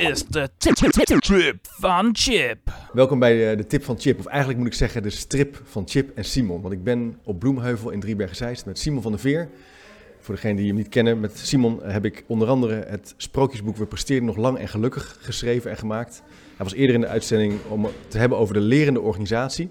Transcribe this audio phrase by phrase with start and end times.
[0.00, 2.58] is de Trip van Chip.
[2.92, 5.88] Welkom bij de, de tip van Chip, of eigenlijk moet ik zeggen de strip van
[5.88, 6.60] Chip en Simon.
[6.60, 9.48] Want ik ben op Bloemheuvel in Driebergen-Zeist met Simon van der Veer.
[10.20, 13.86] Voor degenen die hem niet kennen, met Simon heb ik onder andere het sprookjesboek We
[13.86, 16.22] presteren nog lang en gelukkig geschreven en gemaakt.
[16.56, 19.68] Hij was eerder in de uitzending om te hebben over de lerende organisatie.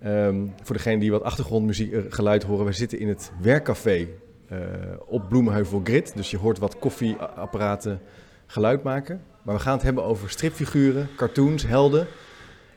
[0.00, 4.08] Ehm, voor degenen die wat achtergrondmuziek eh, geluid horen, we zitten in het werkcafé
[4.52, 4.58] uh,
[5.06, 6.12] op Bloemenheuvel Grid.
[6.16, 8.00] Dus je hoort wat koffieapparaten
[8.46, 9.22] geluid maken.
[9.42, 12.06] Maar we gaan het hebben over stripfiguren, cartoons, helden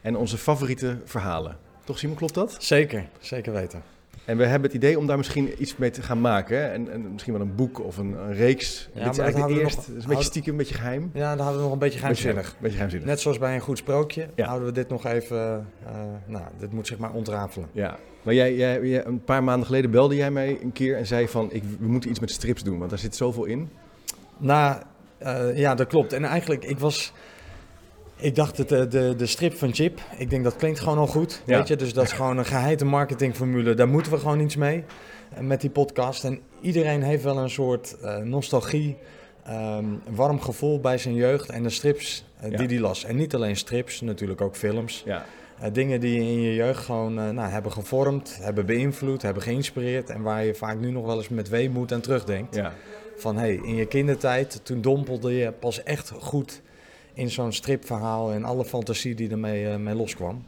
[0.02, 1.58] en onze favoriete verhalen.
[1.84, 2.56] Toch Simon, klopt dat?
[2.60, 3.84] Zeker, zeker weten.
[4.26, 6.72] En we hebben het idee om daar misschien iets mee te gaan maken.
[6.72, 8.90] En, en misschien wel een boek of een, een reeks.
[8.94, 9.78] Ja, dit is eigenlijk het eerst.
[9.78, 11.10] is een beetje stiekem, een beetje geheim.
[11.14, 12.44] Ja, dan houden we nog een beetje geheimzinnig.
[12.44, 13.10] Beetje, beetje geheimzinnig.
[13.10, 15.68] Net zoals bij een goed sprookje houden we dit nog even...
[15.84, 15.90] Uh,
[16.26, 17.70] nou, dit moet zich maar ontrafelen.
[17.72, 21.28] Ja, maar jij, jij, een paar maanden geleden belde jij mij een keer en zei
[21.28, 21.50] van...
[21.52, 23.70] Ik, we moeten iets met strips doen, want daar zit zoveel in.
[24.38, 24.82] Nou,
[25.24, 26.14] uh, ja, dat klopt.
[26.14, 27.14] En eigenlijk, ik was...
[28.20, 31.08] Ik dacht, het, de, de, de strip van Chip, ik denk dat klinkt gewoon al
[31.08, 31.42] goed.
[31.46, 31.58] Ja.
[31.58, 31.76] Weet je?
[31.76, 33.74] Dus dat is gewoon een geheime marketingformule.
[33.74, 34.84] Daar moeten we gewoon iets mee
[35.34, 36.24] eh, met die podcast.
[36.24, 38.98] En iedereen heeft wel een soort uh, nostalgie,
[39.50, 42.58] um, warm gevoel bij zijn jeugd en de strips uh, ja.
[42.58, 43.04] die hij las.
[43.04, 45.04] En niet alleen strips, natuurlijk ook films.
[45.06, 45.26] Ja.
[45.62, 50.10] Uh, dingen die je in je jeugd gewoon nou, hebben gevormd, hebben beïnvloed, hebben geïnspireerd.
[50.10, 52.56] En waar je vaak nu nog wel eens met weemoed aan terugdenkt.
[52.56, 52.74] Ja.
[53.18, 56.62] Van hey, in je kindertijd, toen dompelde je pas echt goed
[57.14, 60.46] in zo'n stripverhaal en alle fantasie die ermee uh, mee loskwam.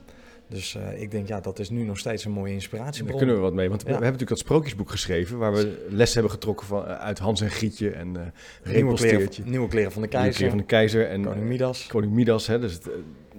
[0.48, 3.08] Dus uh, ik denk, ja, dat is nu nog steeds een mooie inspiratiebron.
[3.08, 3.88] Daar kunnen we wat mee, want ja.
[3.88, 5.38] we hebben natuurlijk dat sprookjesboek geschreven...
[5.38, 8.16] waar we les hebben getrokken van, uh, uit Hans en Grietje en
[8.64, 10.42] uh, nieuwe kleren, nieuwe kleren van de keizer.
[10.42, 11.88] Nieuwe kleren van de keizer en Koning Midas.
[11.88, 12.92] Koning Midas, hè, dus het, daar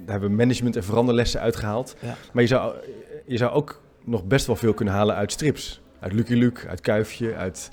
[0.07, 1.97] hebben we management- en veranderlessen uitgehaald.
[2.01, 2.17] Ja.
[2.33, 2.75] Maar je zou,
[3.27, 5.83] je zou ook nog best wel veel kunnen halen uit strips.
[6.01, 7.71] Uit Lucky Luke, uit Kuifje, uit...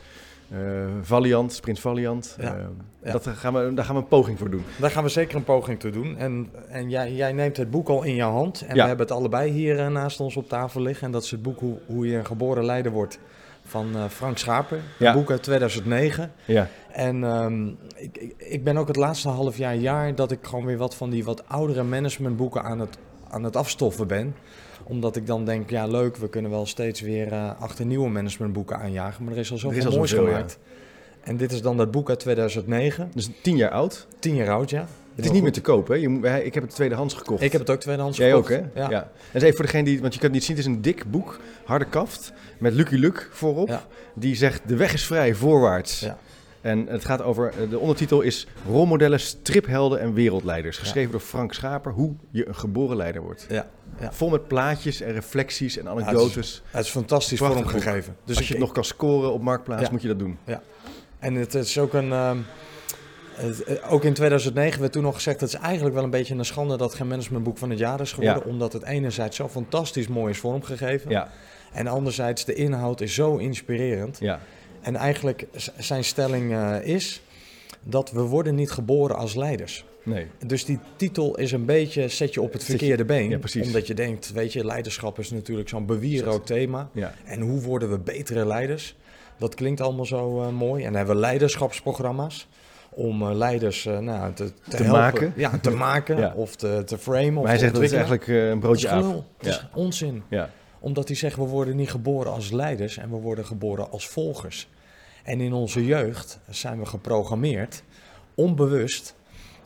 [0.51, 0.59] Uh,
[1.01, 2.35] Valiant, Prins Valiant.
[2.39, 2.63] Ja, uh,
[3.03, 3.11] ja.
[3.11, 4.63] Dat gaan we, daar gaan we een poging voor doen.
[4.79, 6.17] Daar gaan we zeker een poging toe doen.
[6.17, 8.61] En, en jij, jij neemt het boek al in je hand.
[8.61, 8.81] En ja.
[8.81, 11.05] we hebben het allebei hier uh, naast ons op tafel liggen.
[11.05, 13.19] En dat is het boek Hoe, hoe je een geboren leider wordt
[13.63, 14.80] van Frank Schaper.
[14.99, 15.09] Ja.
[15.09, 16.31] Een boek uit 2009.
[16.45, 16.67] Ja.
[16.91, 20.77] En um, ik, ik ben ook het laatste half jaar, jaar dat ik gewoon weer
[20.77, 22.97] wat van die wat oudere managementboeken aan het,
[23.30, 24.36] aan het afstoffen ben
[24.88, 28.77] omdat ik dan denk, ja leuk, we kunnen wel steeds weer uh, achter nieuwe managementboeken
[28.77, 29.23] aanjagen.
[29.23, 30.60] Maar er is al zoveel is al moois zoveel, gemaakt.
[30.64, 30.76] Ja.
[31.23, 33.11] En dit is dan dat boek uit 2009.
[33.14, 34.08] Dus tien jaar oud?
[34.20, 34.87] Tien jaar oud, ja.
[35.16, 36.02] Het is niet meer te kopen, hè?
[36.02, 37.42] Je ik heb het tweedehands gekocht.
[37.42, 38.52] Ik heb het ook tweedehands Jij gekocht.
[38.52, 38.82] ook, hè?
[38.82, 38.89] Ja.
[38.89, 39.11] ja.
[39.32, 41.11] En even voor degene die, want je kan het niet zien, het is een dik
[41.11, 43.67] boek, harde kaft, met Lucky Luke voorop.
[43.67, 43.86] Ja.
[44.16, 45.99] Die zegt, de weg is vrij, voorwaarts.
[45.99, 46.17] Ja.
[46.67, 50.78] En het gaat over, de ondertitel is Rolmodellen, striphelden en wereldleiders.
[50.78, 53.45] Geschreven door Frank Schaper, hoe je een geboren leider wordt.
[53.50, 53.67] Ja.
[54.00, 54.14] Ja.
[54.14, 56.33] Vol met plaatjes en reflecties en anekdotes.
[56.33, 58.16] Ja, het, is, het is fantastisch vormgegeven.
[58.26, 60.38] Dus als je het nog kan scoren op Marktplaats, moet je dat doen.
[60.45, 60.61] Ja.
[61.20, 62.10] En het is ook een...
[62.10, 62.32] Uh,
[63.32, 65.39] het, ook in 2009 werd toen nog gezegd...
[65.42, 66.78] het is eigenlijk wel een beetje een schande...
[66.78, 68.45] dat geen managementboek van het jaar is geworden.
[68.45, 71.11] Omdat het enerzijds zo fantastisch mooi is vormgegeven.
[71.11, 71.30] Ja.
[71.72, 74.17] En anderzijds de inhoud is zo inspirerend.
[74.20, 74.39] Ja.
[74.82, 77.21] En eigenlijk zijn stelling uh, is...
[77.83, 79.86] dat we worden niet geboren als leiders.
[80.08, 80.27] Nee.
[80.45, 83.30] Dus die titel is een beetje, zet je op het verkeerde been.
[83.30, 83.39] Ja.
[83.61, 86.89] Omdat je denkt, weet je, leiderschap is natuurlijk zo'n bewierook thema.
[86.92, 87.14] Ja.
[87.26, 88.95] En hoe worden we betere leiders?
[89.37, 90.80] Dat klinkt allemaal zo uh, mooi.
[90.80, 92.48] En dan hebben we leiderschapsprogramma's.
[92.89, 95.02] Om uh, leiders uh, nou, te, te, te helpen.
[95.02, 95.33] maken.
[95.36, 96.33] Ja, te maken ja.
[96.36, 97.33] of te, te framen.
[97.33, 99.05] Maar hij zegt, het is eigenlijk een broodje af.
[99.73, 100.23] onzin.
[100.30, 100.49] Ja.
[100.80, 104.70] Omdat hij zegt, we worden niet geboren als leiders en we worden geboren als volgers.
[105.23, 107.83] En in onze jeugd zijn we geprogrammeerd,
[108.36, 109.16] onbewust,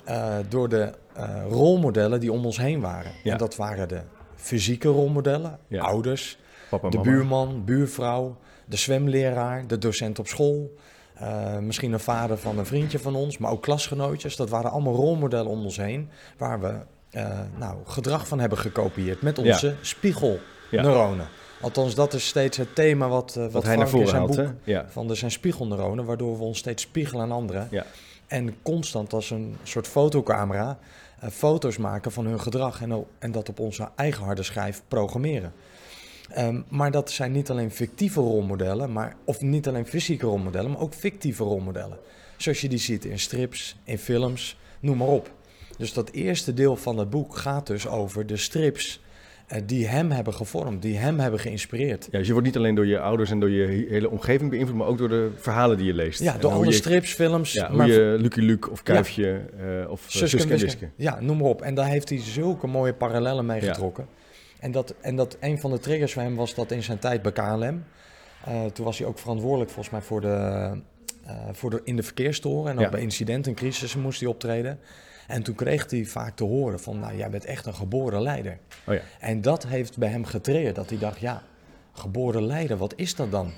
[0.10, 3.12] uh, door de uh, rolmodellen die om ons heen waren.
[3.24, 3.32] Ja.
[3.32, 4.02] En dat waren de
[4.36, 5.84] fysieke rolmodellen, ja.
[5.84, 6.40] ouders,
[6.70, 7.10] Papa, de mama.
[7.10, 10.76] buurman, buurvrouw, de zwemleraar, de docent op school.
[11.22, 14.36] Uh, misschien een vader van een vriendje van ons, maar ook klasgenootjes.
[14.36, 16.80] Dat waren allemaal rolmodellen om ons heen, waar we
[17.58, 19.74] nou, gedrag van hebben gekopieerd met onze ja.
[20.78, 21.28] Spiegelneuronen.
[21.62, 24.36] Althans, dat is steeds het thema wat, wat, wat hij naar voren in zijn haalt,
[24.36, 24.54] boek?
[24.64, 24.86] Ja.
[24.90, 27.68] van de zijn spiegelneuronen, waardoor we ons steeds spiegelen aan anderen.
[27.72, 27.85] Ja.
[28.28, 30.79] En constant als een soort fotocamera
[31.23, 35.53] uh, foto's maken van hun gedrag en, en, dat op onze eigen harde schijf programmeren.
[36.38, 40.82] Um, maar dat zijn niet alleen fictieve rolmodellen, maar, of niet alleen fysieke rolmodellen, maar
[40.82, 41.97] ook fictieve rolmodellen.
[42.38, 45.32] Zoals je die ziet in strips, in films, noem maar op.
[45.78, 49.10] Dus dat eerste deel van het boek gaat dus over de strips uh,
[49.66, 52.08] die hem hebben gevormd, die hem hebben geïnspireerd.
[52.12, 54.78] Ja, dus je wordt niet alleen door je ouders en door je hele omgeving beïnvloed,
[54.78, 56.20] maar ook door de verhalen die je leest.
[56.20, 57.53] Ja, door alle je, strips, films.
[57.53, 59.82] Ja, maar hoe je Lucky Luke of Kuifje ja.
[59.82, 60.90] uh, of Suske en Wiske.
[60.96, 61.62] Ja, noem maar op.
[61.62, 64.08] En daar heeft hij zulke mooie parallellen mee getrokken.
[64.59, 67.22] En, dat, en dat een van de triggers voor hem was dat in zijn tijd
[67.22, 67.84] bij KLM.
[68.47, 70.72] Uh, toen was hij ook verantwoordelijk volgens mij voor de,
[71.26, 72.72] uh, voor de, in de verkeerstoren.
[72.72, 74.80] En ook bij incidenten en crisissen moest hij optreden.
[75.32, 78.58] En toen kreeg hij vaak te horen van, nou, jij bent echt een geboren leider.
[78.88, 79.02] Oh ja.
[79.20, 81.44] En dat heeft bij hem getriggerd, dat hij dacht, ja,
[81.92, 83.52] geboren leider, wat is dat dan?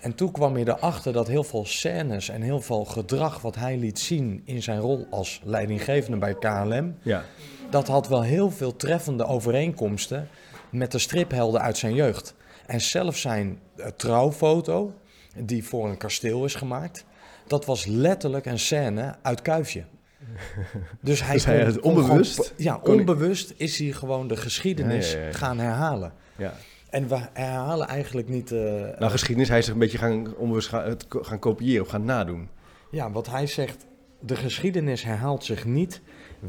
[0.00, 3.76] En toen kwam hij erachter dat heel veel scènes en heel veel gedrag wat hij
[3.76, 7.24] liet zien in zijn rol als leidinggevende bij KLM, Ja.
[7.70, 10.28] dat had wel heel veel treffende overeenkomsten
[10.70, 12.34] met de striphelden uit zijn jeugd.
[12.66, 14.94] En zelfs zijn eh, trouwfoto,
[15.36, 17.04] die voor een kasteel is gemaakt,
[17.46, 19.84] dat was letterlijk een scène uit Kuifje.
[21.00, 25.18] Dus hij, Dus kon- het gewoon- onbewust- ja, onbewust is hij gewoon de geschiedenis Ja,
[25.20, 26.12] ja, gaan herhalen.
[26.36, 26.54] ja.
[26.90, 28.52] En we herhalen eigenlijk niet.
[28.52, 28.58] eh,
[28.98, 32.48] Nou, geschiedenis, hij is zich een beetje gaan, onbewust gaan, gaan kopiëren of gaan nadoen.
[32.90, 33.86] Ja, wat hij zegt,
[34.20, 36.00] de geschiedenis herhaalt zich niet.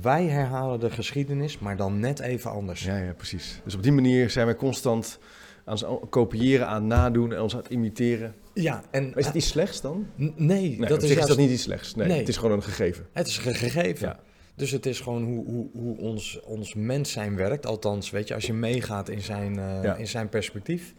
[0.02, 2.84] Wij herhalen de geschiedenis, maar dan net even anders.
[2.84, 3.62] Ja, ja, precies.
[3.64, 5.20] Dus op die manier zijn wij constant
[5.70, 8.36] aan kopiëren, aan nadoen en ons aan het imiteren.
[8.54, 10.08] Ja, en Maar is het iets slechts dan?
[10.16, 11.96] Nee, Nee, dat is zich is juist, dat niet iets slechts.
[11.96, 12.18] Nee, Nee.
[12.20, 13.08] het is gewoon een gegeven.
[13.14, 14.08] Het is een gegeven.
[14.08, 14.20] Ja.
[14.56, 17.66] Dus het is gewoon hoe, hoe, hoe ons, ons mens zijn werkt.
[17.66, 19.96] Althans, weet je, als je meegaat in zijn, eh, Ja.
[19.96, 20.94] in zijn perspectief.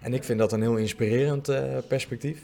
[0.00, 2.38] En ik vind dat een heel inspirerend eh, perspectief.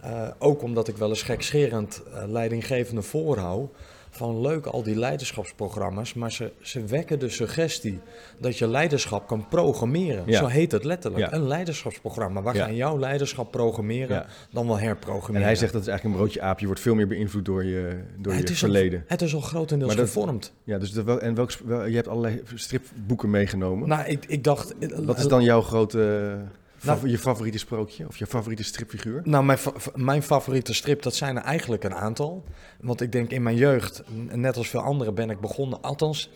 [0.00, 3.70] Eh, ook omdat ik wel eens gekscherend eh, leidinggevende voorhoud.
[4.14, 8.00] Van leuk al die leiderschapsprogramma's, maar ze, ze wekken de suggestie
[8.38, 10.22] dat je leiderschap kan programmeren.
[10.26, 10.38] Ja.
[10.38, 11.24] Zo heet het letterlijk.
[11.24, 11.32] Ja.
[11.32, 12.42] Een leiderschapsprogramma.
[12.42, 12.64] Waar Ja.
[12.64, 15.40] gaan jouw leiderschap programmeren dan wel herprogrammeren.
[15.40, 16.58] En hij zegt dat is eigenlijk een broodje aap.
[16.58, 18.98] Je wordt veel meer beïnvloed door je, door het je verleden.
[18.98, 20.52] Al, het is al grotendeels Maar dat- gevormd.
[20.64, 23.88] Ja, dus wel- en welk, wel- je hebt allerlei stripboeken meegenomen.
[23.88, 24.74] Nou, ik, ik dacht...
[25.04, 26.36] Wat is dan jouw grote,
[26.82, 29.20] Nou- je favoriete sprookje of je favoriete stripfiguur?
[29.24, 32.44] Nou, mijn, fa- mijn favoriete strip, dat zijn er eigenlijk een aantal.
[32.80, 35.80] Want ik denk in mijn jeugd, net als veel anderen, ben ik begonnen.
[35.82, 36.30] Althans,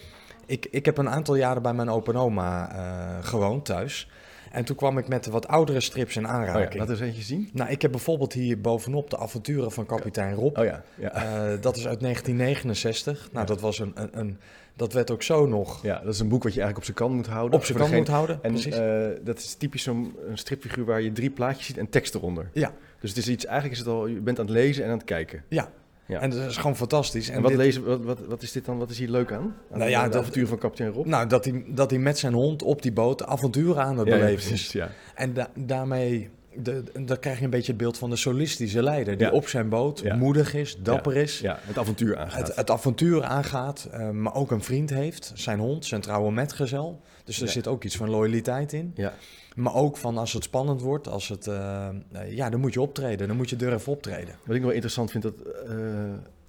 [0.46, 4.08] ik, ik heb een aantal jaren bij mijn opa en oma eh, gewoond thuis.
[4.50, 6.81] En toen kwam ik met de wat oudere strips in Oh aanraking.
[6.81, 7.50] laat eens eentje zien.
[7.52, 10.58] Nou, ik heb bijvoorbeeld hier bovenop de avonturen van kapitein Rob.
[10.58, 11.12] Oh ja, ja.
[11.12, 13.28] Eh, dat is uit 1969.
[13.32, 14.38] Nou, dat, was een, een, een,
[14.76, 16.96] dat werd ook zo nog ja, dat is een boek wat je eigenlijk op zijn
[17.08, 17.58] kant moet houden.
[17.58, 18.38] op zijn kant moet houden.
[18.43, 18.75] En precies.
[18.78, 22.50] eh, dat is typisch zo'n een stripfiguur waar je drie plaatjes ziet en tekst eronder.
[22.52, 22.73] Ja.
[23.00, 24.96] Dus het is iets, eigenlijk is het al, je bent aan het lezen en aan
[24.96, 25.43] het kijken.
[25.49, 25.69] ja.
[26.08, 26.20] Ja.
[26.20, 27.28] en dat is gewoon fantastisch.
[27.28, 29.32] En, En wat, dit- lezen, wat, wat, wat is dit dan, wat is hier leuk
[29.32, 29.55] aan?
[29.73, 31.06] aan Nou ja, de dat- avontuur van kapitein Rob.
[31.06, 34.17] Nou, dat hij, dat hij met zijn hond op die boot avonturen aan het ja,
[34.19, 34.73] beleven is.
[34.73, 34.90] ja.
[35.14, 36.31] En da- daarmee
[36.62, 39.16] de, dan krijg je een beetje het beeld van de solistische leider.
[39.16, 39.32] Die Ja.
[39.32, 40.16] op zijn boot Ja.
[40.16, 41.38] moedig is, dapper is.
[41.40, 42.46] Ja, het avontuur aangaat.
[42.46, 45.32] Het, het avontuur aangaat, eh, maar ook een vriend heeft.
[45.34, 47.00] Zijn hond, zijn trouwe metgezel.
[47.24, 48.92] Dus er zit ook iets van loyaliteit in.
[48.94, 49.12] ja.
[49.54, 51.94] Maar ook van als het spannend wordt, als het, eh, eh,
[52.36, 53.28] ja, dan moet je optreden.
[53.28, 54.34] Dan moet je durven optreden.
[54.44, 55.34] Wat ik wel interessant vind, dat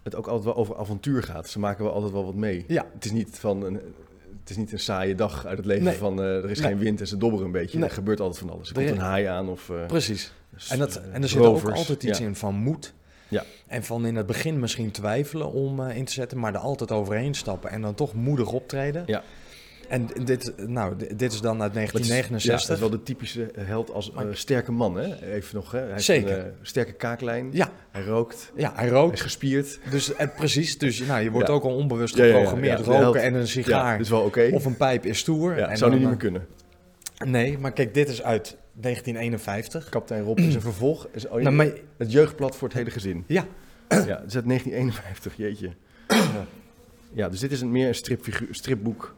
[0.04, 1.50] het ook altijd wel over avontuur gaat.
[1.50, 2.66] Ze maken wel altijd wel wat mee.
[2.68, 2.86] Ja.
[2.94, 3.80] Het is niet van een,
[4.48, 5.96] het is niet een saaie dag uit het leven Nee.
[5.96, 6.68] van eh, er is Nee.
[6.70, 7.78] geen wind en ze dobberen een beetje.
[7.78, 7.88] Nee.
[7.88, 8.70] Er gebeurt altijd van alles.
[8.70, 10.32] Er komt een haai aan of eh, Precies.
[10.70, 12.26] En, dat, eh, en er zit ook altijd iets Ja.
[12.26, 12.94] in van moed.
[13.28, 13.44] Ja.
[13.68, 17.34] En van in het begin misschien twijfelen om in te zetten, maar er altijd overheen
[17.34, 19.04] stappen en dan toch moedig optreden.
[19.06, 19.24] Ja.
[19.88, 22.44] En dit, nou, dit is dan uit Dat is- 1969.
[22.44, 25.32] Ja, dat is wel de typische held als eh, sterke man, hè?
[25.34, 25.80] Even nog, hè?
[25.80, 26.38] Hij heeft Zeker.
[26.40, 27.50] een eh, sterke kaaklijn.
[27.52, 28.52] Ja, Hij rookt.
[28.56, 29.14] ja, hij Hij rookt.
[29.14, 29.80] is gespierd.
[29.90, 31.54] Dus eh, precies, dus nou, je wordt Ja.
[31.54, 32.86] ook al onbewust Ja, ja, ja, geprogrammeerd.
[32.86, 33.02] ja.
[33.02, 35.58] Roken en een Ja, sigaar is wel of een pijp is stoer.
[35.58, 36.48] Ja, en zou nu niet meer kunnen.
[37.18, 39.90] eh, Nee, maar kijk, dit is uit 1951.
[39.90, 41.08] Kapitein Rob is een vervolg.
[41.12, 41.68] Is, oh, Nou, maar,
[41.98, 43.24] Het jeugdblad voor het hele gezin.
[43.28, 43.46] ja,
[43.90, 45.70] Ja, het is uit 1951, jeetje.
[46.08, 46.16] Ja.
[47.14, 49.16] Ja, dus dit is een, meer een stripboek.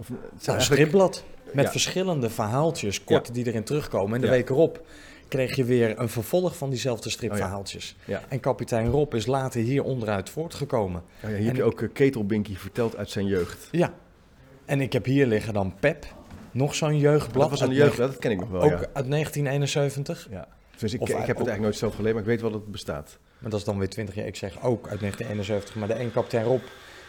[0.00, 1.70] Of, het zijn nou, een eigenlijk- stripblad met Ja.
[1.70, 4.14] verschillende verhaaltjes, kort, die erin terugkomen.
[4.14, 4.32] En de Ja.
[4.32, 4.82] week erop
[5.28, 7.96] kreeg je weer een vervolg van diezelfde stripverhaaltjes.
[8.04, 8.22] Ja.
[8.28, 11.02] En kapitein Rob is later hier onderuit voortgekomen.
[11.24, 13.68] Oh ja, hier heb je ook uh, Ketelbinky verteld uit zijn jeugd.
[13.70, 13.94] Ja.
[14.64, 16.06] En ik heb hier liggen dan Pep,
[16.50, 17.50] nog zo'n jeugdblad.
[17.50, 20.28] Dat was een jeugdblad, dat ken ik nog wel, Ook uit 1971.
[20.30, 20.48] ja.
[20.78, 22.60] Dus ik, Of ik heb het eigenlijk nooit zelf gelezen, maar ik weet wel dat
[22.60, 23.18] het bestaat.
[23.38, 24.26] Maar dat is dan weer 20 jaar.
[24.26, 25.74] Ik zeg ook uit 1971.
[25.74, 26.60] Maar de een kapitein Rob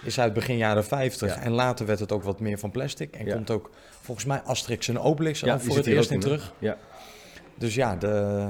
[0.03, 1.35] is uit begin jaren 50.
[1.35, 1.41] Ja.
[1.41, 3.15] En later werd het ook wat meer van plastic.
[3.15, 3.33] En Ja.
[3.33, 3.69] komt ook
[4.01, 6.53] volgens mij Asterix en Obelix Ja, voor het eerst in terug.
[6.59, 6.77] Ja.
[7.55, 8.47] Dus ja, de,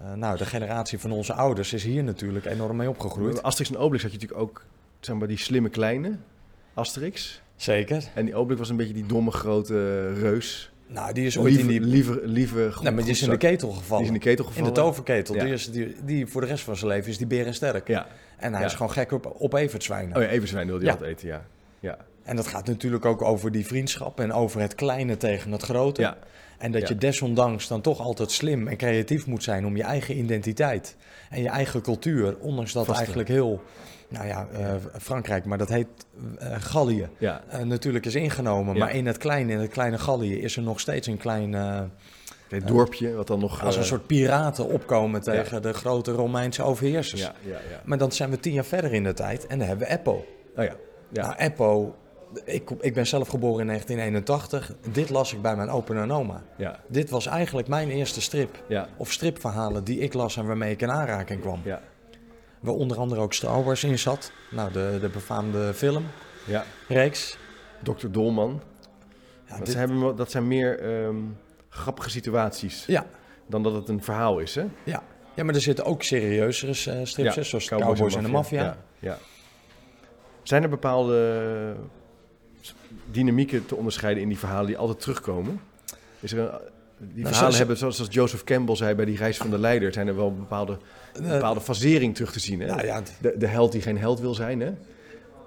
[0.00, 3.42] eh, nou, de generatie van onze ouders is hier natuurlijk enorm mee opgegroeid.
[3.42, 4.64] Asterix en Obelix had je natuurlijk ook,
[5.00, 6.16] zeg maar, die slimme kleine
[6.74, 7.40] Asterix.
[7.56, 8.04] Zeker.
[8.14, 10.70] En die Obelix was een beetje die domme grote reus.
[10.88, 11.80] Nou, die is ooit Lieve, in die...
[11.90, 14.02] lieve, lieve goed- Nee, maar die is in de ketel Die gevallen.
[14.02, 14.74] is in de ketel in gevallen.
[14.74, 15.34] de toverketel.
[15.34, 15.44] Ja.
[15.44, 17.88] Die, is, die, die voor de rest van zijn leven is die berensterk.
[17.88, 18.06] Ja.
[18.36, 18.66] En hij Ja.
[18.66, 20.16] is gewoon gek op, op evertzwijnen.
[20.16, 20.28] Oh ja,
[20.64, 20.90] wilde je Ja.
[20.92, 21.44] altijd eten, ja.
[21.80, 21.96] Ja.
[22.22, 26.00] En dat gaat natuurlijk ook over die vriendschap en over het kleine tegen het grote.
[26.00, 26.16] Ja.
[26.58, 26.88] En dat Ja.
[26.88, 30.96] je desondanks dan toch altijd slim en creatief moet zijn om je eigen identiteit
[31.30, 33.62] en je eigen cultuur, ondanks dat Vast eigenlijk heel,
[34.08, 35.86] nou ja, eh, Frankrijk, maar dat heet
[36.38, 37.42] eh, Gallië, Ja.
[37.48, 38.74] eh, natuurlijk is ingenomen.
[38.74, 38.78] Ja.
[38.84, 41.52] Maar in het kleine, in het kleine Gallië is er nog steeds een klein,
[42.48, 43.64] Het dorpje, wat dan nog...
[43.64, 47.20] als een soort piraten opkomen tegen de grote Romeinse overheersers.
[47.20, 47.80] Ja, ja, ja.
[47.84, 50.12] Maar dan zijn we tien jaar verder in de tijd en dan hebben we Eppo.
[50.56, 50.74] Oh ja.
[51.12, 51.22] Ja.
[51.22, 51.94] Nou, Eppo,
[52.44, 54.72] ik, ik ben zelf geboren in 1981.
[54.92, 56.42] Dit las ik bij mijn opa en oma.
[56.56, 58.62] Ja, Dit was eigenlijk mijn eerste strip.
[58.68, 61.60] ja, Of stripverhalen die ik las en waarmee ik in aanraking kwam.
[61.64, 61.80] ja,
[62.66, 64.32] Waar onder andere ook Star Wars in zat.
[64.50, 65.72] Nou, de, de befaamde ja.
[65.72, 67.38] filmreeks.
[67.82, 68.06] Dr.
[68.10, 68.60] Dolman.
[69.48, 71.16] Ja, dat, dit- zijn, dat zijn meer ehm,
[71.68, 73.06] grappige situaties ja,
[73.46, 74.64] dan dat het een verhaal is, hè?
[74.84, 75.02] ja.
[75.34, 78.62] ja, maar er zitten ook serieuzere eh, strips, Ja, hè, zoals Cowboys, en de Mafia.
[78.62, 79.18] Ja, ja.
[80.42, 81.76] Zijn er bepaalde
[83.10, 85.60] dynamieken te onderscheiden in die verhalen die altijd terugkomen?
[86.20, 86.50] Is er een,
[86.98, 89.92] die Nou, verhalen hebben, zoals, zoals Joseph Campbell zei bij die reis van de leider,
[89.92, 90.78] zijn er wel bepaalde,
[91.22, 92.60] Eh, bepaalde fasering terug te zien.
[92.60, 92.66] Hè?
[92.66, 94.72] nou ja, de, de held die geen held wil zijn, hè?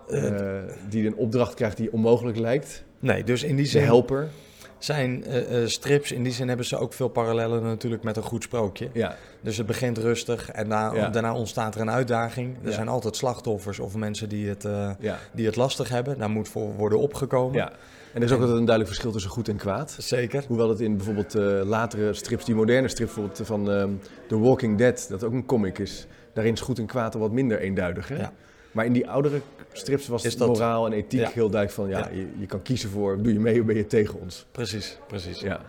[0.09, 2.83] Eh, die een opdracht krijgt die onmogelijk lijkt.
[2.99, 4.27] nee, dus in die De zin helper.
[4.79, 8.23] Zijn eh, eh, strips, in die zin hebben ze ook veel parallellen natuurlijk met een
[8.23, 8.89] goed sprookje.
[8.93, 11.09] Ja, Dus het begint rustig en Ja.
[11.09, 12.55] daarna ontstaat er een uitdaging.
[12.61, 12.73] Er Ja.
[12.75, 14.89] zijn altijd slachtoffers of mensen die het, eh,
[15.33, 16.17] die het lastig hebben.
[16.17, 17.55] Daar moet voor worden opgekomen.
[17.55, 17.71] ja.
[18.13, 19.95] En er is ook altijd een duidelijk verschil tussen goed en kwaad.
[19.99, 20.43] Zeker.
[20.47, 23.89] Hoewel het in bijvoorbeeld eh, latere strips, die moderne strip bijvoorbeeld van ehm,
[24.27, 27.31] The Walking Dead, dat ook een comic is, daarin is goed en kwaad al wat
[27.31, 28.07] minder eenduidig.
[28.07, 28.17] Hè?
[28.17, 28.31] Ja.
[28.79, 29.41] Maar in die oudere
[29.73, 31.29] strips was dat- moraal en ethiek Ja.
[31.33, 32.09] heel duidelijk van, ja, Ja.
[32.17, 34.45] Je, je kan kiezen voor, doe je mee of ben je tegen ons?
[34.51, 35.39] Precies, precies.
[35.39, 35.61] Ja,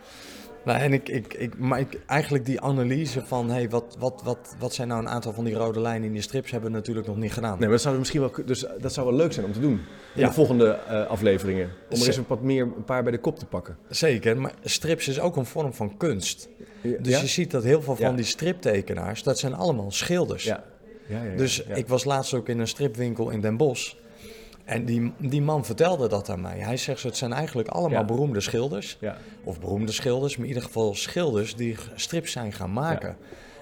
[0.64, 4.55] Nou, en ik, ik, ik, maar ik, eigenlijk die analyse van hey, wat, wat, wat,
[4.59, 7.07] wat zijn nou een aantal van die rode lijnen in die strips hebben we natuurlijk
[7.07, 7.50] nog niet gedaan.
[7.50, 9.73] nee, maar dat zou misschien wel, dus dat zou wel leuk zijn om te doen
[10.14, 10.26] in Ja.
[10.26, 11.71] de volgende eh, afleveringen.
[11.90, 13.76] Om er eens een, wat meer, een paar bij de kop te pakken.
[13.88, 16.49] Zeker, maar strips is ook een vorm van kunst.
[16.83, 17.21] Dus ja?
[17.21, 18.17] je ziet dat heel veel van Ja.
[18.17, 20.45] die striptekenaars, dat zijn allemaal schilders.
[20.45, 20.64] Ja.
[21.11, 23.95] Ja, ja, Dus ik was laatst ook in een stripwinkel in Den Bosch.
[24.64, 26.59] En die, die man vertelde dat aan mij.
[26.59, 28.97] Hij zegt, het zijn eigenlijk allemaal beroemde schilders.
[29.00, 29.17] Ja.
[29.45, 33.17] Of beroemde schilders, maar in ieder geval schilders die strips zijn gaan maken.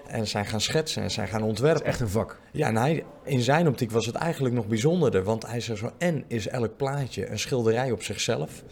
[0.06, 1.84] En zijn gaan schetsen en zijn gaan ontwerpen.
[1.84, 2.38] echt een vak.
[2.52, 5.22] Ja, en hij, in zijn optiek was het eigenlijk nog bijzonderder.
[5.22, 8.62] Want hij zegt zo, en is elk plaatje een schilderij op zichzelf.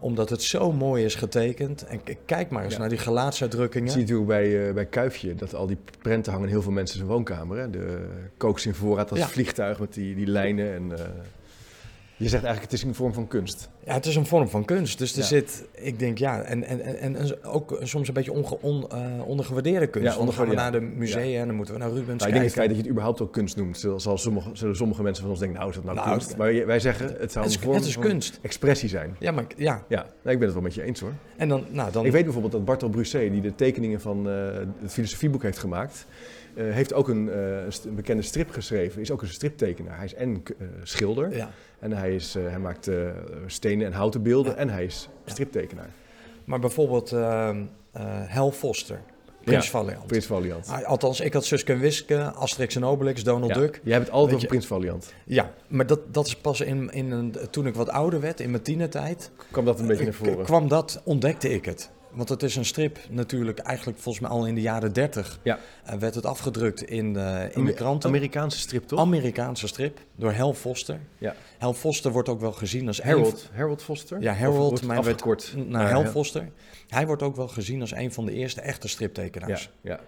[0.00, 1.86] Omdat het zo mooi is getekend.
[1.86, 2.78] En kijk maar eens Ja.
[2.78, 3.88] naar die gelaatsuitdrukkingen.
[3.90, 6.72] zie je natuurlijk bij, eh, bij Kuifje, dat al die prenten hangen in heel veel
[6.72, 7.58] mensen zijn woonkamer.
[7.58, 7.70] Hè?
[7.70, 9.26] De kooks in voorraad als Ja.
[9.28, 10.74] vliegtuig met die, die lijnen.
[10.74, 11.04] En, eh,
[12.16, 13.68] je zegt eigenlijk, het is een vorm van kunst.
[13.84, 14.98] Ja, het is een vorm van kunst.
[14.98, 15.24] Dus er Ja.
[15.24, 19.26] zit, ik denk ja, en, en, en, en ook soms een beetje onge, on, eh,
[19.26, 20.08] ondergewaardeerde kunst.
[20.18, 22.20] Ja, dan gaan we naar de musea en dan moeten we naar Rubens Nou, ik
[22.20, 22.56] denk het kijken.
[22.56, 25.40] feit dat je het überhaupt ook kunst noemt, zal, sommige, zullen sommige mensen van ons
[25.40, 26.36] denken, nou is dat nou, Nou, kunst?
[26.36, 28.38] Maar wij zeggen, het zou het een is, vorm het is kunst.
[28.42, 29.16] expressie zijn.
[29.18, 29.84] Ja, maar ja.
[29.88, 31.12] Ja, nou, ik ben het wel met je eens hoor.
[31.36, 34.34] En dan, nou, dan Ik weet bijvoorbeeld dat Bartel Brusset, die de tekeningen van eh,
[34.82, 36.06] het filosofieboek heeft gemaakt,
[36.56, 39.00] eh, heeft ook een, eh, een een bekende strip geschreven.
[39.00, 39.96] Is ook een striptekenaar.
[39.96, 41.50] Hij is en eh, schilder ja.
[41.78, 42.90] en hij, is, hij maakt
[43.46, 44.58] stenen en houten beelden Ja.
[44.58, 45.90] en hij is striptekenaar.
[46.44, 49.00] Maar bijvoorbeeld ehm eh Hal Foster,
[49.44, 50.06] Prins Ja, Valiant.
[50.06, 50.68] Prins Valiant.
[50.68, 53.80] Ah, Althans, ik had Suske en Wiske, Asterix en Obelix, Donald Ja, Duck.
[53.82, 55.12] Jij hebt het altijd over je- Prins Valiant.
[55.24, 58.50] Ja, maar dat, dat is pas in, in een, toen ik wat ouder werd, in
[58.50, 59.30] mijn tienertijd.
[59.50, 60.44] Kwam dat een beetje naar voren?
[60.44, 61.90] kwam dat, ontdekte ik het.
[62.14, 65.38] Want het is een strip natuurlijk eigenlijk volgens mij al in de jaren 30.
[65.42, 65.58] Ja.
[65.84, 68.08] En werd het afgedrukt in de, in de kranten.
[68.08, 68.98] Amerikaanse strip toch?
[69.00, 71.00] Amerikaanse strip door Hal Foster.
[71.18, 71.34] Ja.
[71.58, 74.20] Hal Foster wordt ook wel gezien als een Harold, Harold Foster?
[74.20, 76.48] Ja, Harold, maar werd- afgekort naar Hal Hal- Foster.
[76.88, 79.70] Hij wordt ook wel gezien als een van de eerste echte striptekenaars.
[79.80, 80.00] Ja, ja.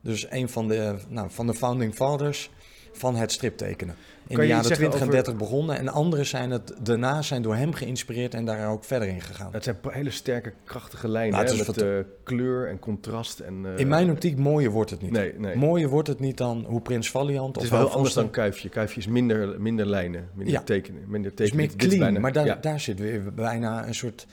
[0.00, 2.50] Dus een van de, nou, van de founding fathers
[2.92, 3.94] van het striptekenen.
[4.26, 5.78] In Kan de jaren zeggen 20 en over- 30 begonnen.
[5.78, 9.52] En anderen zijn het daarna zijn door hem geïnspireerd en daar ook verder in gegaan.
[9.52, 13.38] Het zijn hele sterke, krachtige lijnen Nou, het hè, met wat- eh, kleur en contrast.
[13.38, 15.10] En, eh, In mijn optiek mooier wordt het niet.
[15.10, 15.56] Nee, nee.
[15.56, 18.68] Mooier wordt het niet dan hoe Prins Valiant Het of is wel anders dan Kuifje.
[18.68, 20.62] Kuifje is minder, minder lijnen, minder Ja.
[20.62, 21.02] tekenen.
[21.06, 21.66] Minder Het is tekenen.
[21.68, 24.26] meer Dit clean, bijna- maar daar, ja, daar zit weer bijna een soort...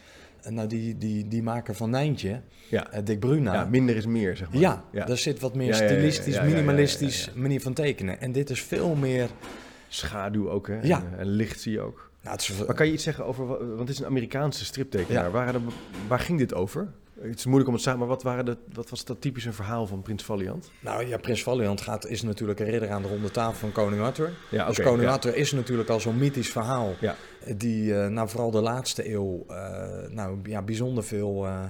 [0.47, 2.91] eh, Nou, die, die, die maker van Nijntje, ja.
[2.91, 3.53] eh, Dick Bruna...
[3.53, 4.59] ja, minder is meer, zeg maar.
[4.61, 5.05] Ja, ja.
[5.05, 8.21] daar zit wat meer stilistisch, minimalistisch manier van tekenen.
[8.21, 9.29] En dit is veel meer...
[9.89, 10.79] Schaduw ook, hè?
[10.81, 10.97] Ja.
[11.11, 12.11] En, en licht zie je ook.
[12.21, 15.31] Nou, is, Maar kan je iets zeggen over, wa- want het is een Amerikaanse striptekenaar.
[15.31, 15.55] Waar,
[16.07, 16.87] waar ging dit over?
[17.21, 19.87] Het is moeilijk om het zeggen, maar wat, waren de, wat was dat typische verhaal
[19.87, 20.71] van Prins Valiant?
[20.79, 24.01] nou ja, Prins Valiant gaat, is natuurlijk een ridder aan de ronde tafel van koning
[24.01, 24.33] Arthur.
[24.51, 25.11] Ja, dus koning ja.
[25.11, 26.95] Arthur is natuurlijk al zo'n mythisch verhaal.
[26.99, 27.15] Ja.
[27.55, 31.63] Die eh, nou, vooral de laatste eeuw eh, nou, ja, bijzonder veel eh,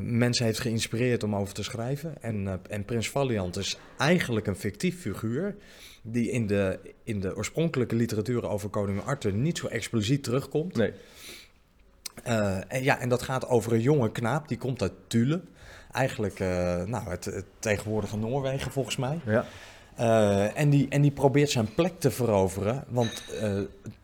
[0.00, 2.22] mensen heeft geïnspireerd om over te schrijven.
[2.22, 5.56] En, en Prins Valiant is eigenlijk een fictief figuur
[6.02, 10.76] die in de, in de oorspronkelijke literatuur over koning Arthur niet zo expliciet terugkomt.
[10.76, 10.92] Nee.
[12.22, 15.40] Eh, en, ja, en dat gaat over een jonge knaap, die komt uit Thule.
[15.92, 19.20] Eigenlijk, eh, nou, het, het tegenwoordige Noorwegen volgens mij.
[19.26, 19.44] Ja.
[19.96, 22.84] Eh, en, die, en die probeert zijn plek te veroveren.
[22.88, 23.52] Want eh,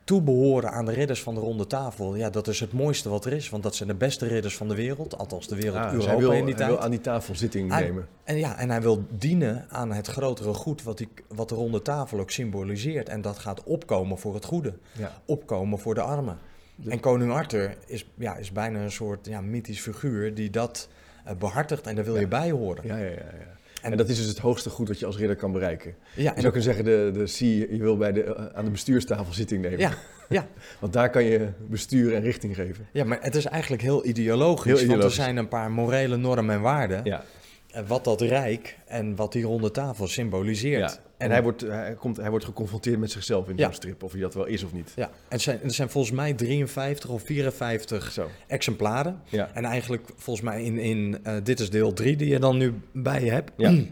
[0.05, 3.33] toebehoren aan de ridders van de ronde tafel, ja, dat is het mooiste wat er
[3.33, 3.49] is.
[3.49, 5.19] Want dat zijn de beste ridders van de wereld.
[5.19, 6.69] Althans, de wereld, Ah, dus Europa hij wil, in die hij tijd.
[6.69, 8.09] wil aan die tafel zitting Hij- nemen.
[8.25, 11.83] En ja, en hij wil dienen aan het grotere goed wat, die, wat de ronde
[11.83, 13.09] tafel ook symboliseert.
[13.09, 14.75] En dat gaat opkomen voor het goede.
[14.93, 15.13] Ja.
[15.25, 16.39] Opkomen voor de armen.
[16.83, 20.89] De- En koning Arthur is, ja, is bijna een soort ja, mythisch figuur die dat
[21.25, 22.87] eh, behartigt en daar wil je bij horen.
[22.87, 23.57] Ja, ja, ja, ja.
[23.83, 25.95] En, En- dat is dus het hoogste goed wat je als ridder kan bereiken.
[26.15, 27.39] Ja, Je en zou kunnen zeggen, de, de C,
[27.71, 29.79] je wil bij de, eh, aan de bestuurstafel zitting nemen.
[29.79, 29.93] Ja,
[30.29, 30.47] ja.
[30.81, 32.87] Want daar kan je bestuur en richting geven.
[32.93, 35.17] ja, maar het is eigenlijk heel ideologisch, Heel Want ideologisch.
[35.19, 37.01] er zijn een paar morele normen en waarden.
[37.05, 37.25] Ja.
[37.71, 40.91] Eh, Wat dat rijk en wat die ronde tafel symboliseert.
[40.93, 40.99] ja.
[41.19, 43.65] En hij wordt, hij, komt, hij wordt geconfronteerd met zichzelf in Ja.
[43.65, 44.03] zo'n strip.
[44.03, 44.93] Of hij dat wel is of niet.
[44.97, 48.29] Ja, en het zijn, er zijn volgens mij 53 of 54 Zo.
[48.47, 49.21] exemplaren.
[49.25, 49.51] Ja.
[49.55, 52.75] En eigenlijk volgens mij in, in eh, dit is deel 3 die je dan nu
[52.93, 53.51] bij je hebt.
[53.57, 53.75] Ja.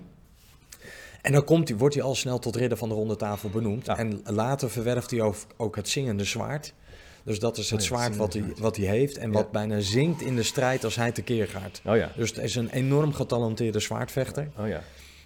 [1.23, 3.87] En dan komt hij, wordt hij al snel tot ridder van de ronde tafel benoemd.
[3.87, 3.99] Ja.
[3.99, 6.75] En later verwerft hij ook, ook het zingende zwaard.
[7.27, 9.35] Dus dat is het Oh ja, zwaard wat hij, wat hij heeft en Ja.
[9.35, 11.81] wat bijna zinkt in de strijd als hij tekeer gaat.
[11.85, 12.11] Oh ja.
[12.17, 14.49] Dus het is een enorm getalenteerde zwaardvechter.
[14.59, 14.83] Oh ja.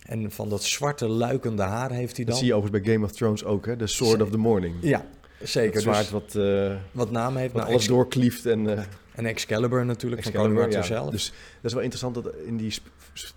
[0.06, 2.36] En van dat zwarte luikende haar heeft hij Dat dan.
[2.42, 3.76] zie je overigens bij Game of Thrones ook, hè?
[3.76, 4.74] The Sword of the Morning.
[4.80, 5.04] Ja,
[5.42, 5.72] zeker.
[5.72, 7.52] Het zwaard Dus wat, eh, wat naam heeft.
[7.52, 8.78] wat Nou, alles doorklieft en...
[8.78, 10.82] eh, En Excalibur natuurlijk, Excalibur, ja.
[10.82, 11.10] zelf.
[11.10, 12.74] Dus dat is wel interessant dat in die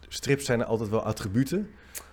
[0.10, 1.70] strips zijn er altijd wel attributen.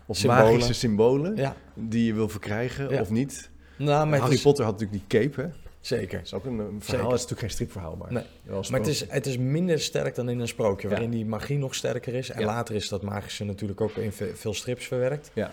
[0.07, 0.45] Of Symbolen.
[0.53, 3.01] magische symbolen ja, die je wil verkrijgen Ja.
[3.01, 3.51] of niet.
[3.77, 5.49] nou, Harry Potter had natuurlijk die cape, hè?
[5.81, 6.17] Zeker.
[6.19, 6.81] Dat is ook een, een verhaal.
[6.83, 7.05] Zeker.
[7.05, 8.25] Het is natuurlijk geen stripverhaal, maar Nee.
[8.71, 10.93] Maar het is, het is minder sterk dan in een sprookje, Ja.
[10.95, 12.31] waarin die magie nog sterker is.
[12.31, 12.47] En Ja.
[12.47, 15.31] later is dat magische natuurlijk ook in ve- veel strips verwerkt.
[15.35, 15.51] Ja.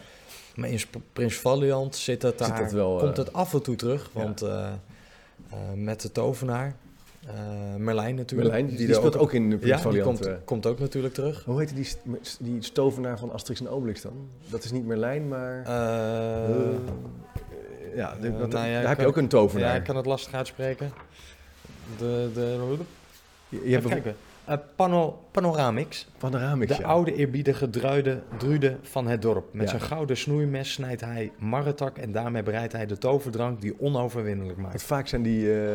[0.55, 0.79] Maar in
[1.13, 4.09] Prins Valiant zit het Zit daar, dat wel, komt eh, het af en toe terug.
[4.13, 4.67] Want eh,
[5.49, 6.75] eh, met de tovenaar,
[7.27, 8.51] eh, Merlijn natuurlijk.
[8.51, 10.19] Merlijn, die, speelt ook, in de Prins ja, die Valiant.
[10.25, 11.43] komt, komt ook natuurlijk terug.
[11.45, 11.87] Hoe heet die,
[12.39, 14.29] die stovenaar van Asterix en Obelix dan?
[14.49, 15.63] Dat is niet Merlijn, maar...
[17.95, 19.69] Ja, eh, dat- nou ja, daar heb je ook een tovenaar.
[19.69, 20.91] ja, ik kan het lastig uitspreken.
[21.97, 22.77] De, de,
[23.49, 24.15] je, je Even hebt kijken.
[24.45, 26.07] Eh, pano, Panoramix.
[26.17, 26.87] panoramics, De ja.
[26.87, 29.53] oude eerbiedige druide, druide van het dorp.
[29.53, 29.69] Met Ja.
[29.69, 34.67] zijn gouden snoeimes snijdt hij marretak en daarmee bereidt hij de toverdrank die onoverwinnelijk Want
[34.69, 34.83] maakt.
[34.83, 35.53] vaak zijn die...
[35.61, 35.69] eh,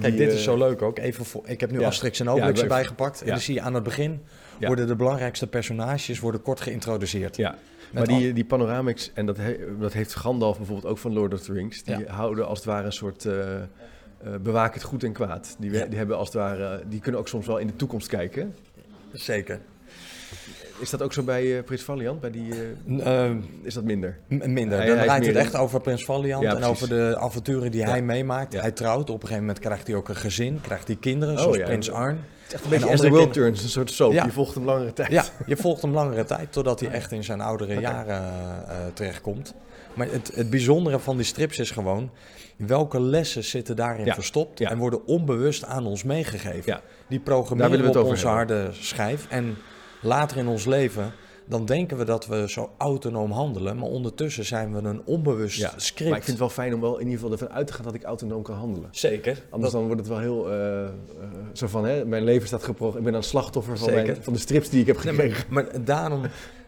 [0.00, 0.98] Kijk, die, dit is zo leuk ook.
[0.98, 1.86] Even voor, ik heb nu ja.
[1.86, 3.20] Asterix en Obelix erbij gepakt.
[3.22, 4.22] En dan zie je aan het begin
[4.60, 7.36] worden de belangrijkste personages worden kort geïntroduceerd.
[7.36, 7.54] Ja,
[7.92, 11.40] maar die, die panoramics, en dat, he- dat heeft Gandalf bijvoorbeeld ook van Lord of
[11.40, 12.12] the Rings, die Ja.
[12.12, 13.34] houden als het ware een soort uh,
[14.42, 15.56] bewaak het goed en kwaad.
[15.58, 18.54] Die, die hebben als het ware, die kunnen ook soms wel in de toekomst kijken.
[19.12, 19.60] Zeker.
[20.80, 22.20] Is dat ook zo bij eh, Prins Valiant?
[22.20, 22.58] Bij die, eh,
[22.92, 23.30] N- eh,
[23.62, 24.18] is dat minder?
[24.28, 24.54] minder.
[24.78, 26.72] Hij- Dan hij is draait het echt over Prins Valiant Ja, en precies.
[26.72, 27.88] over de avonturen die Ja.
[27.88, 28.52] hij meemaakt.
[28.52, 28.60] Ja.
[28.60, 29.00] Hij trouwt.
[29.10, 30.60] Op een gegeven moment krijgt hij ook een gezin.
[30.60, 31.58] Krijgt hij kinderen, Oh, zoals.
[31.58, 32.16] Prins Arn.
[32.16, 34.12] Het is echt een En beetje andere the world kinderen- turns, een soort soap.
[34.12, 35.10] Je volgt hem langere tijd.
[35.10, 38.22] Ja, je volgt hem langere tijd totdat hij echt in zijn oudere jaren
[38.68, 39.54] eh, terechtkomt.
[39.94, 42.10] Maar het, het bijzondere van die strips is gewoon
[42.56, 44.70] welke lessen zitten daarin Ja, verstopt ja.
[44.70, 46.62] en worden onbewust aan ons meegegeven.
[46.72, 46.80] Ja.
[47.08, 49.26] Die programmeren we op onze harde schijf.
[49.28, 49.56] En
[50.02, 51.12] later in ons leven,
[51.46, 53.76] dan denken we dat we zo autonoom handelen.
[53.76, 56.10] Maar ondertussen zijn we een onbewust Ja, script.
[56.10, 57.84] Maar ik vind het wel fijn om wel in ieder geval ervan uit te gaan
[57.84, 58.88] dat ik autonoom kan handelen.
[58.92, 59.42] Zeker.
[59.50, 60.90] Anders Dat- dan wordt het wel heel eh, eh,
[61.52, 63.06] zo van, hè, mijn leven staat geprogrammeerd.
[63.06, 65.44] Ik ben een slachtoffer van, mijn, van de strips die ik heb Nee, gekregen.
[65.48, 66.20] maar, maar daarom,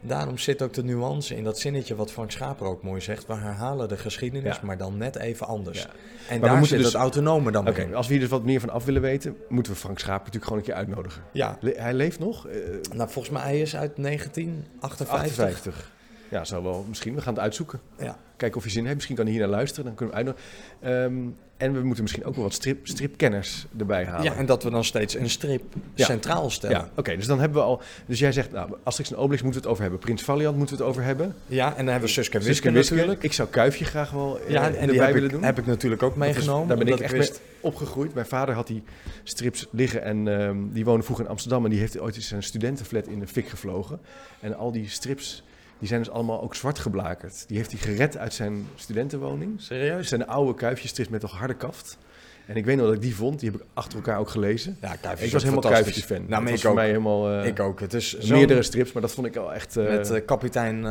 [0.03, 3.27] daarom zit ook de nuance in dat zinnetje wat Frank Schaper ook mooi zegt.
[3.27, 4.61] We herhalen de geschiedenis, Ja.
[4.63, 5.79] maar dan net even anders.
[5.83, 5.87] Ja.
[6.29, 7.95] En we daar moeten zit dus- het autonome dan in.
[7.95, 10.45] als we hier dus wat meer van af willen weten, moeten we Frank Schaap natuurlijk
[10.45, 11.23] gewoon een keer uitnodigen.
[11.33, 12.47] Ja, Le- hij leeft nog?
[12.49, 12.57] Eh,
[12.93, 15.45] nou volgens mij hij is uit 1958.
[15.45, 15.91] 58.
[16.33, 17.15] Ja, zou wel misschien.
[17.15, 17.81] We gaan het uitzoeken.
[17.99, 18.19] Ja.
[18.37, 18.95] Kijken of je zin heeft.
[18.95, 19.85] Misschien kan hij hier naar luisteren.
[19.85, 20.49] Dan kunnen we uitnodigen.
[20.81, 24.25] Ehm, en we moeten misschien ook wel wat strip, stripkenners erbij halen.
[24.25, 25.63] ja, en dat we dan steeds een strip
[25.95, 26.05] Ja.
[26.05, 26.77] centraal stellen.
[26.77, 27.17] Ja, oké.
[27.17, 27.83] dus dan hebben we al...
[28.07, 30.01] Dus jij zegt, nou, Asterix en Obelix moeten we het over hebben.
[30.01, 31.35] Prins Valiant moeten we het over hebben.
[31.47, 33.23] Ja, en dan hebben we Suske en Wiske natuurlijk.
[33.23, 35.43] Ik zou Kuifje graag wel eh, Ja, en erbij die heb willen ik, doen.
[35.45, 36.69] heb ik natuurlijk ook is- meegenomen.
[36.69, 38.15] daar ben ik echt wist- opgegroeid.
[38.15, 38.83] Mijn vader had die
[39.23, 41.65] strips liggen en ehm, die woonde vroeger in Amsterdam.
[41.65, 44.01] En die heeft ooit een studentenflat in de fik gevlogen.
[44.41, 45.43] En al die strips,
[45.83, 47.45] die zijn dus allemaal ook zwart geblakerd.
[47.49, 49.61] Die heeft hij gered uit zijn studentenwoning.
[49.61, 50.09] Serieus?
[50.09, 51.99] zijn de oude kuifjestrips met toch harde kaft.
[52.47, 53.41] En ik weet nog dat ik die vond.
[53.41, 54.77] Die heb ik achter elkaar ook gelezen.
[54.81, 56.25] Ja, Kuifje ik was helemaal kuifje-fan.
[56.29, 57.31] Nou, dat was voor mij helemaal...
[57.31, 57.81] eh, Ik ook.
[57.81, 59.77] Het is meerdere strips, maar dat vond ik wel echt...
[59.77, 60.85] eh, Met eh, kapitein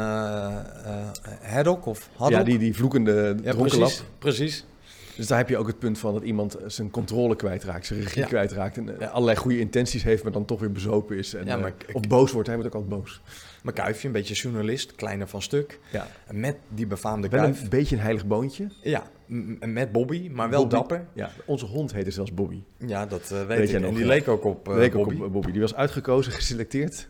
[1.42, 2.38] Haddock of Haddock.
[2.40, 3.88] ja, die, die vloekende Ja, dronkenlap.
[3.88, 4.04] precies.
[4.20, 4.66] precies.
[5.16, 8.22] Dus daar heb je ook het punt van dat iemand zijn controle kwijtraakt, zijn regie
[8.22, 8.28] Ja.
[8.28, 8.78] kwijtraakt.
[8.78, 9.08] En eh, Ja.
[9.08, 11.34] allerlei goede intenties heeft, maar dan toch weer bezopen is.
[11.34, 13.22] En, Ja, maar eh, of boos wordt, hij wordt ook altijd boos.
[13.64, 15.80] Maar Kuifje, een beetje journalist, kleiner van stuk.
[15.92, 16.08] Ja.
[16.32, 17.62] Met die befaamde Wel Kuif.
[17.62, 18.68] een beetje een heilig boontje.
[18.82, 19.04] Ja,
[19.60, 20.76] met Bobby, maar wel Bobby.
[20.76, 21.06] dapper.
[21.14, 22.64] Ja, onze hond heette zelfs Bobby.
[22.78, 23.70] Ja, dat eh, weet, Weet ik.
[23.70, 25.22] jij nog, en die leek ook op Leek ook Bobby.
[25.24, 25.52] op Bobby.
[25.52, 27.10] Die was uitgekozen, geselecteerd.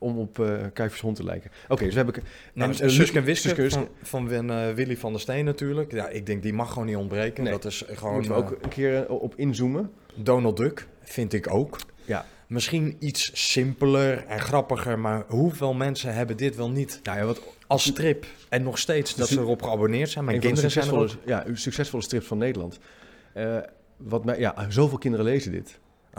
[0.00, 1.50] Eh, om op eh Kuifjes hond te lijken.
[1.68, 2.22] Oké, dus we hebben...
[2.54, 5.20] Nou, en, eh, Suske en Wiske Suske en van, van Win- eh, Willy van der
[5.20, 5.92] Steen natuurlijk.
[5.92, 7.42] Ja, ik denk die mag gewoon niet ontbreken.
[7.44, 7.52] Nee.
[7.52, 9.90] Dat is gewoon moeten we ook een keer eh, op inzoomen.
[10.08, 11.78] eh, Donald Duck, vind ik ook.
[12.04, 12.24] Ja.
[12.46, 17.40] Misschien iets simpeler en grappiger, maar hoeveel mensen hebben dit wel niet Nou ja, wat
[17.66, 20.24] als strip en nog steeds dat ze erop geabonneerd zijn?
[20.24, 22.78] Mijn kinderen zijn ja, succesvolle strips van Nederland.
[23.32, 23.56] Eh,
[23.96, 25.78] wat mij, ja, zoveel kinderen lezen dit.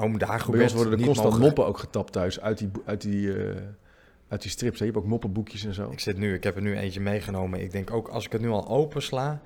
[0.09, 3.33] Bij Dagobert ons worden er constant mogen- moppen ook getapt thuis uit die, uit die,
[3.33, 3.55] eh,
[4.27, 4.79] uit die strips.
[4.79, 4.85] hè.
[4.85, 5.89] Je hebt ook moppenboekjes en zo.
[5.91, 7.61] Ik zit nu, ik heb er nu eentje meegenomen.
[7.61, 9.41] Ik denk ook als ik het nu al opensla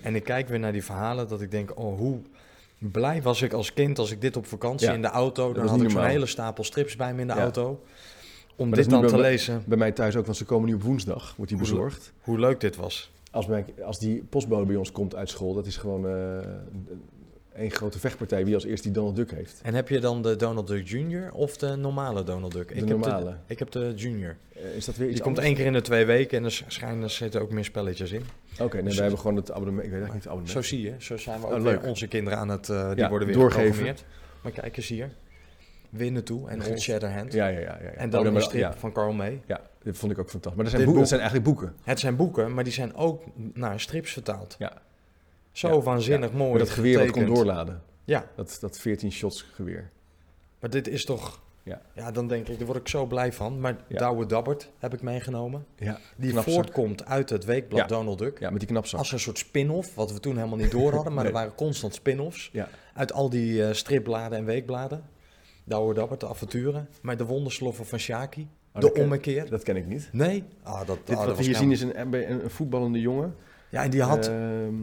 [0.00, 2.18] en ik kijk weer naar die verhalen, dat ik denk, oh hoe
[2.78, 5.66] blij was ik als kind als ik dit op vakantie Ja, in de auto, dan
[5.66, 7.40] had ik zo'n hele stapel strips bij me in de Ja.
[7.40, 7.80] auto.
[8.56, 10.82] Om dit dan te bij- lezen, Bij mij thuis ook, want ze komen nu op
[10.82, 12.12] woensdag, wordt die bezorgd.
[12.20, 13.12] hoe leuk dit was.
[13.30, 16.38] Als, mijn, als die postbode bij ons komt uit school, dat is gewoon eh
[17.56, 19.60] één grote vechtpartij wie als eerst die Donald Duck heeft.
[19.62, 21.30] En heb je dan de Donald Duck Jr.
[21.32, 22.68] of de normale Donald Duck?
[22.68, 23.26] De ik normale.
[23.28, 24.36] Heb de, ik heb de Junior.
[24.54, 26.62] Eh, is dat weer iets Die komt één keer in de twee weken en er
[26.66, 28.22] schijnen zitten ook meer spelletjes in.
[28.60, 29.84] Oké, nee, Dus- wij hebben gewoon het abonnement.
[29.86, 30.64] Ik weet eigenlijk niet het abonnement.
[30.66, 31.84] Zo zie je, zo zijn we Oh, ook leuk.
[31.84, 33.96] onze kinderen aan het, uh, die Ja, worden weer doorgeven.
[34.42, 35.10] Maar kijk eens hier,
[35.90, 37.32] Winnen toe en On Shatterhand.
[37.32, 37.64] Ja, ja, ja.
[37.64, 37.88] ja, ja.
[37.90, 39.40] En dan Oh, een maar- strip ja, van Carl May.
[39.46, 40.54] ja, dat vond ik ook fantastisch.
[40.62, 41.74] Maar dat zijn, dat boek- zijn eigenlijk boeken.
[41.84, 43.22] Het zijn boeken, maar die zijn ook
[43.54, 44.56] naar strips vertaald.
[44.58, 44.72] Ja.
[45.56, 47.82] Zo waanzinnig mooi Met dat geweer wat kon doorladen.
[48.04, 49.90] Ja, Dat, dat 14 shots geweer.
[50.60, 51.44] maar dit is toch...
[51.62, 51.80] Ja.
[51.94, 53.60] Ja, dan denk ik, daar word ik zo blij van.
[53.60, 53.98] Maar Ja.
[53.98, 55.66] Douwe Dabbert heb ik meegenomen.
[55.76, 56.54] Ja, Die knapzak.
[56.54, 57.86] voortkomt uit het weekblad Ja.
[57.86, 58.38] Donald Duck.
[58.38, 58.98] Ja, met die knapzak.
[58.98, 61.12] Als een soort spin-off, wat we toen helemaal niet door hadden.
[61.12, 61.32] Maar Nee.
[61.32, 62.48] er waren constant spin-offs.
[62.52, 62.68] Ja.
[62.94, 65.04] Uit al die eh, stripbladen en weekbladen.
[65.64, 66.88] Douwe Dabbert, de avonturen.
[67.02, 68.40] Maar de wondersloffen van Shaki.
[68.40, 69.50] Oh, de dat ken- ommekeer.
[69.50, 70.08] Dat ken ik niet.
[70.12, 70.44] Nee?
[70.62, 73.00] Ah, dat, Dit, ah, dat wat we hier zien helemaal- is een, een, een voetballende
[73.00, 73.34] jongen.
[73.70, 74.26] Ja, en die had...
[74.28, 74.74] Ehm,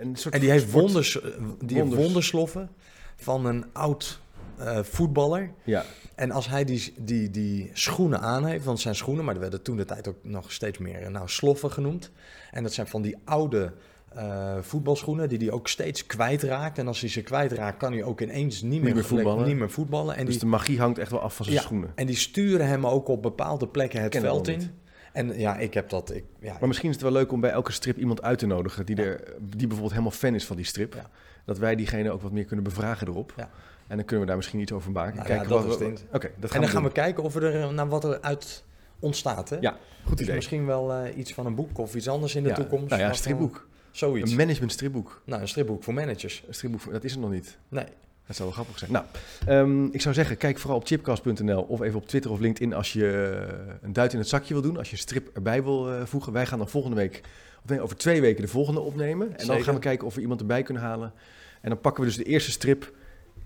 [0.00, 1.30] een soort en die heeft sport- wonders, eh,
[1.64, 2.70] die heeft wondersloffen
[3.16, 4.20] van een oud
[4.58, 5.50] eh, voetballer.
[5.64, 9.34] Ja, En als hij die, die, die schoenen aan heeft, want het zijn schoenen, maar
[9.34, 12.10] er werden toen de tijd ook nog steeds meer eh, nou, sloffen genoemd.
[12.50, 13.72] En dat zijn van die oude
[14.14, 16.78] eh, voetbalschoenen die hij ook steeds kwijtraakt.
[16.78, 19.46] En als hij ze kwijtraakt, kan hij ook ineens niet, meer, voetballen.
[19.46, 20.16] Niet meer voetballen.
[20.16, 21.62] En dus die, de magie hangt echt wel af van zijn Ja.
[21.62, 21.92] schoenen.
[21.94, 24.70] en die sturen hem ook op bepaalde plekken het Ken veld in.
[25.12, 26.14] En ja, ik heb dat.
[26.14, 28.46] Ik, ja, Maar misschien is het wel leuk om bij elke strip iemand uit te
[28.46, 30.94] nodigen die, er, die bijvoorbeeld helemaal fan is van die strip.
[30.94, 31.10] Ja.
[31.44, 33.32] Dat wij diegene ook wat meer kunnen bevragen erop.
[33.36, 33.50] Ja.
[33.86, 35.14] En dan kunnen we daar misschien iets over maken.
[35.14, 36.04] Nou Kijken ja, dat wat is het.
[36.12, 38.64] Oké, dat gaan en dan gaan we kijken of we er, naar wat er uit
[38.98, 39.48] ontstaat.
[39.48, 39.56] Hè?
[39.60, 40.34] Ja, goed Dus idee.
[40.34, 42.88] misschien wel eh, iets van een boek of iets anders in de toekomst.
[42.88, 43.68] Nou ja, een eh, stripboek.
[43.90, 44.30] Zoiets.
[44.30, 45.22] Een management stripboek.
[45.24, 46.44] Nou, een stripboek voor managers.
[46.46, 47.58] Een stripboek, dat is er nog niet.
[47.68, 47.86] Nee.
[48.30, 48.92] Dat zou wel grappig zijn.
[48.92, 49.04] Nou,
[49.46, 52.92] ehm, ik zou zeggen, kijk vooral op chipcast.nl of even op Twitter of LinkedIn als
[52.92, 54.76] je eh, een duit in het zakje wil doen.
[54.76, 56.32] Als je een strip erbij wil eh, voegen.
[56.32, 57.20] Wij gaan dan volgende week,
[57.64, 59.36] of nee, over twee weken de volgende opnemen.
[59.38, 61.12] En dan gaan we kijken of we iemand erbij kunnen halen.
[61.60, 62.92] En dan pakken we dus de eerste strip.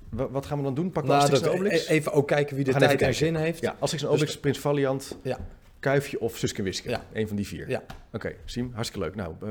[0.09, 0.91] Wa- wat gaan we dan doen?
[0.91, 1.89] Pakken we Nou, Asterix en Obelix?
[1.89, 3.61] e- even ook kijken wie de tijd en zin heeft.
[3.61, 5.39] ja, Asterix en Dus- Obelix, Prins Valiant, Ja.
[5.81, 6.89] Kuifje of Suske Wiske.
[6.89, 7.05] Ja.
[7.13, 7.69] Eén van die vier.
[7.69, 7.83] Ja.
[8.13, 9.15] Oké, Siem, hartstikke leuk.
[9.15, 9.49] Nou, eh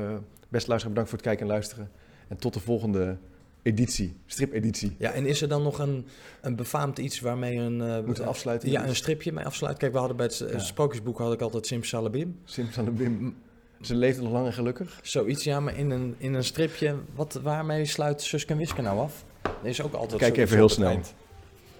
[0.48, 1.90] beste luisteraar, bedankt voor het kijken en luisteren.
[2.28, 3.16] En tot de volgende
[3.64, 4.94] editie, strip-editie.
[4.98, 6.06] Ja, en is er dan nog een,
[6.40, 7.80] een befaamd iets waarmee een...
[7.80, 8.70] eh, Moeten afsluiten?
[8.70, 9.76] Ja, een stripje mee afsluit.
[9.78, 10.58] Kijk, we hadden bij het eh, Ja.
[10.58, 12.38] sprookjesboek had ik altijd Simsalabim.
[12.44, 13.36] Simsalabim.
[13.80, 14.98] Ze leefde nog lang en gelukkig.
[15.02, 18.98] Zoiets, ja, maar in een, in een stripje, wat, waarmee sluit Suske en Wiske nou
[18.98, 19.24] af?
[19.42, 20.88] Er is ook altijd Kijk even heel snel.
[20.88, 21.14] eind.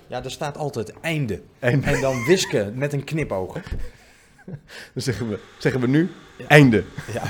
[0.07, 1.41] Ja, er staat altijd einde.
[1.59, 3.53] En En dan Wiske met een knipoog.
[4.95, 6.11] dan zeggen we, zeggen we nu,
[6.49, 6.85] einde.
[7.13, 7.23] Ja.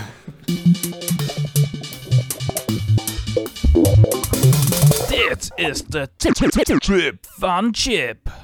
[5.14, 8.34] Dit is de Trip van Chip.